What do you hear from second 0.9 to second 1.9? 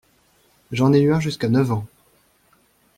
ai eu un jusqu'à neuf ans.